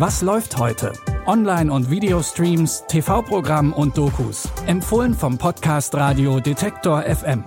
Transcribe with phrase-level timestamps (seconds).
[0.00, 0.94] Was läuft heute?
[1.26, 4.48] Online- und Videostreams, TV-Programm und Dokus.
[4.66, 7.44] Empfohlen vom Podcast Radio Detektor FM.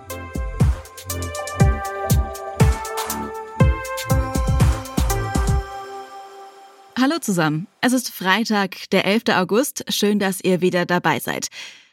[6.95, 7.65] Hallo zusammen.
[7.81, 9.23] Es ist Freitag, der 11.
[9.29, 9.85] August.
[9.91, 11.47] Schön, dass ihr wieder dabei seid.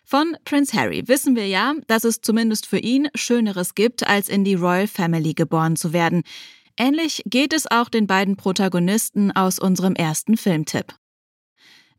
[0.05, 4.45] Von Prince Harry wissen wir ja, dass es zumindest für ihn Schöneres gibt, als in
[4.45, 6.23] die Royal Family geboren zu werden.
[6.81, 10.95] Ähnlich geht es auch den beiden Protagonisten aus unserem ersten Filmtipp.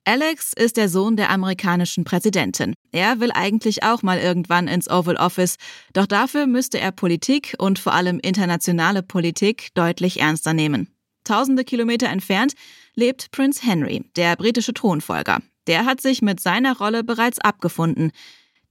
[0.05, 2.73] Alex ist der Sohn der amerikanischen Präsidentin.
[2.91, 5.57] Er will eigentlich auch mal irgendwann ins Oval Office,
[5.93, 10.87] doch dafür müsste er Politik und vor allem internationale Politik deutlich ernster nehmen.
[11.25, 12.53] Tausende Kilometer entfernt
[12.95, 15.43] lebt Prince Henry, der britische Thronfolger.
[15.67, 18.11] Der hat sich mit seiner Rolle bereits abgefunden.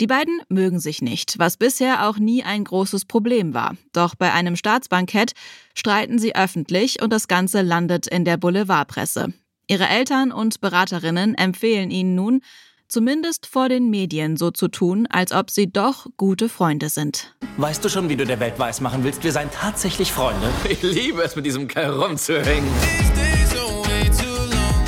[0.00, 3.76] Die beiden mögen sich nicht, was bisher auch nie ein großes Problem war.
[3.92, 5.32] Doch bei einem Staatsbankett
[5.74, 9.34] streiten sie öffentlich und das Ganze landet in der Boulevardpresse.
[9.68, 12.40] Ihre Eltern und Beraterinnen empfehlen ihnen nun,
[12.88, 17.36] zumindest vor den Medien so zu tun, als ob sie doch gute Freunde sind.
[17.58, 19.22] Weißt du schon, wie du der Welt weismachen willst?
[19.22, 20.48] Wir seien tatsächlich Freunde.
[20.68, 22.70] Ich liebe es, mit diesem Kerl rumzuhängen.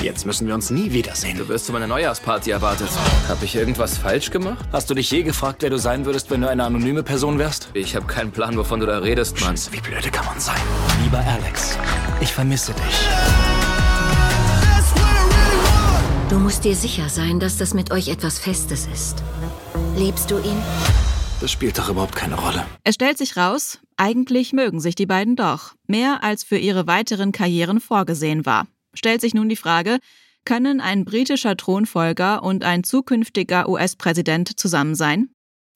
[0.02, 1.38] Jetzt müssen wir uns nie wiedersehen.
[1.38, 2.88] Du wirst zu meiner Neujahrsparty erwartet.
[3.28, 4.58] Habe ich irgendwas falsch gemacht?
[4.72, 7.68] Hast du dich je gefragt, wer du sein würdest, wenn du eine anonyme Person wärst?
[7.72, 9.54] Ich habe keinen Plan, wovon du da redest, Mann.
[9.70, 10.60] Wie blöde kann man sein?
[11.04, 11.78] Lieber Alex,
[12.20, 13.08] ich vermisse dich.
[16.30, 19.22] Du musst dir sicher sein, dass das mit euch etwas Festes ist.
[19.94, 20.60] Liebst du ihn?
[21.40, 22.64] Das spielt doch überhaupt keine Rolle.
[22.82, 25.74] Es stellt sich raus, eigentlich mögen sich die beiden doch.
[25.86, 29.98] Mehr als für ihre weiteren Karrieren vorgesehen war stellt sich nun die Frage,
[30.44, 35.28] können ein britischer Thronfolger und ein zukünftiger US-Präsident zusammen sein?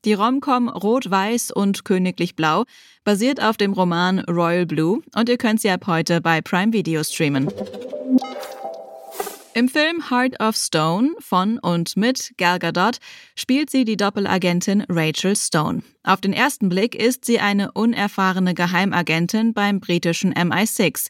[0.04, 2.64] Die Romcom Rot-Weiß und Königlich Blau
[3.04, 7.02] basiert auf dem Roman Royal Blue und ihr könnt sie ab heute bei Prime Video
[7.02, 7.48] streamen.
[9.56, 12.98] Im Film Heart of Stone von und mit Gal Gadot
[13.36, 15.82] spielt sie die Doppelagentin Rachel Stone.
[16.04, 21.08] Auf den ersten Blick ist sie eine unerfahrene Geheimagentin beim britischen MI6.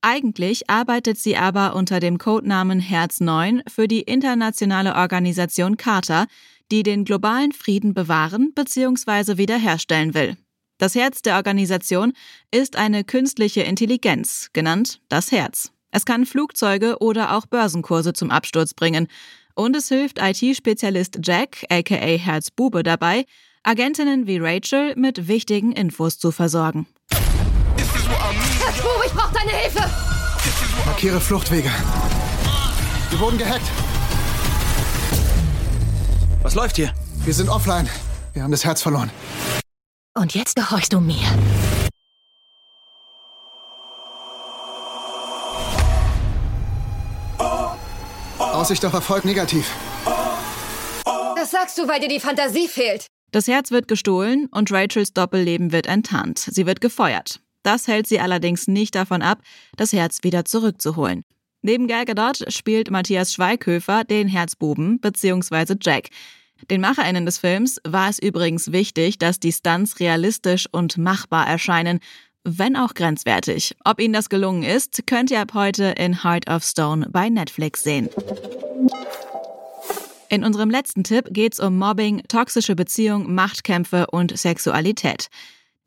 [0.00, 6.26] Eigentlich arbeitet sie aber unter dem Codenamen Herz 9 für die internationale Organisation Carter,
[6.70, 9.38] die den globalen Frieden bewahren bzw.
[9.38, 10.36] wiederherstellen will.
[10.78, 12.12] Das Herz der Organisation
[12.52, 15.72] ist eine künstliche Intelligenz, genannt das Herz.
[15.90, 19.08] Es kann Flugzeuge oder auch Börsenkurse zum Absturz bringen.
[19.56, 23.24] Und es hilft IT-Spezialist Jack, aka Herzbube, dabei,
[23.64, 26.86] Agentinnen wie Rachel mit wichtigen Infos zu versorgen.
[28.10, 29.90] Herzbube, ich brauche deine Hilfe!
[30.86, 31.70] Markiere Fluchtwege.
[33.10, 33.66] Wir wurden gehackt.
[36.42, 36.92] Was läuft hier?
[37.24, 37.88] Wir sind offline.
[38.32, 39.10] Wir haben das Herz verloren.
[40.14, 41.26] Und jetzt gehorchst du mir.
[48.38, 49.70] Aussicht auf Erfolg negativ.
[51.36, 53.06] Das sagst du, weil dir die Fantasie fehlt.
[53.30, 56.38] Das Herz wird gestohlen und Rachels Doppelleben wird enttarnt.
[56.38, 57.40] Sie wird gefeuert.
[57.62, 59.40] Das hält sie allerdings nicht davon ab,
[59.76, 61.24] das Herz wieder zurückzuholen.
[61.62, 65.74] Neben Gal Gadot spielt Matthias Schweighöfer den Herzbuben bzw.
[65.80, 66.08] Jack.
[66.70, 72.00] Den MacherInnen des Films war es übrigens wichtig, dass die Stunts realistisch und machbar erscheinen,
[72.44, 73.76] wenn auch grenzwertig.
[73.84, 77.82] Ob Ihnen das gelungen ist, könnt ihr ab heute in Heart of Stone bei Netflix
[77.82, 78.08] sehen.
[80.30, 85.28] In unserem letzten Tipp geht's um Mobbing, toxische Beziehung, Machtkämpfe und Sexualität.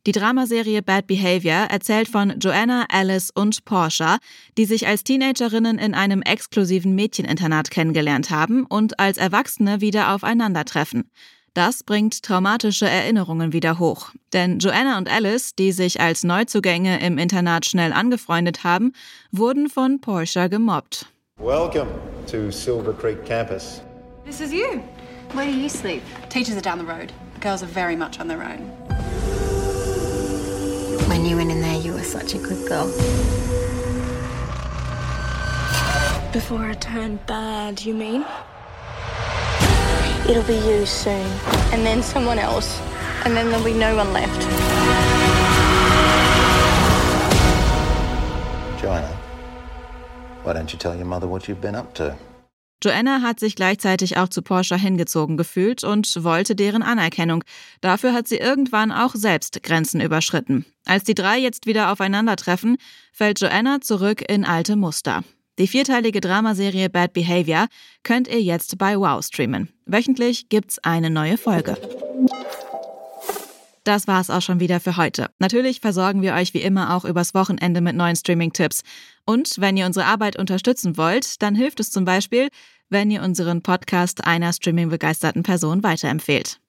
[0.07, 4.17] Die Dramaserie Bad Behavior erzählt von Joanna, Alice und Portia,
[4.57, 11.11] die sich als Teenagerinnen in einem exklusiven Mädcheninternat kennengelernt haben und als Erwachsene wieder aufeinandertreffen.
[11.53, 14.09] Das bringt traumatische Erinnerungen wieder hoch.
[14.33, 18.93] Denn Joanna und Alice, die sich als Neuzugänge im Internat schnell angefreundet haben,
[19.31, 21.05] wurden von Portia gemobbt.
[21.37, 21.91] Welcome
[22.25, 23.81] to Silver Creek campus.
[24.25, 24.81] This is you.
[25.33, 26.01] Where do you sleep?
[26.29, 27.13] Teachers are down the road.
[27.39, 28.90] Girls are very much on their own.
[31.11, 32.87] When you went in there, you were such a good girl.
[36.31, 38.25] Before I turn bad, you mean?
[40.29, 41.27] It'll be you soon,
[41.73, 42.79] and then someone else,
[43.25, 44.41] and then there'll be no one left.
[48.81, 49.13] Joanna,
[50.43, 52.15] why don't you tell your mother what you've been up to?
[52.83, 57.43] Joanna hat sich gleichzeitig auch zu Porsche hingezogen gefühlt und wollte deren Anerkennung.
[57.79, 60.65] Dafür hat sie irgendwann auch selbst Grenzen überschritten.
[60.85, 62.77] Als die drei jetzt wieder aufeinandertreffen,
[63.13, 65.23] fällt Joanna zurück in alte Muster.
[65.59, 67.67] Die vierteilige Dramaserie Bad Behavior
[68.03, 69.69] könnt ihr jetzt bei Wow streamen.
[69.85, 71.77] Wöchentlich gibt's eine neue Folge.
[73.83, 75.31] Das war's auch schon wieder für heute.
[75.39, 78.83] Natürlich versorgen wir euch wie immer auch übers Wochenende mit neuen Streaming-Tipps.
[79.25, 82.49] Und wenn ihr unsere Arbeit unterstützen wollt, dann hilft es zum Beispiel,
[82.89, 86.59] wenn ihr unseren Podcast einer streaming-begeisterten Person weiterempfehlt.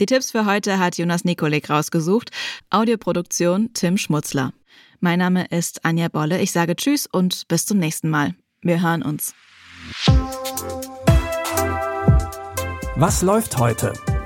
[0.00, 2.30] Die Tipps für heute hat Jonas Nikolik rausgesucht.
[2.70, 4.52] Audioproduktion Tim Schmutzler.
[5.00, 6.40] Mein Name ist Anja Bolle.
[6.40, 8.34] Ich sage Tschüss und bis zum nächsten Mal.
[8.60, 9.34] Wir hören uns.
[12.96, 13.92] Was läuft heute?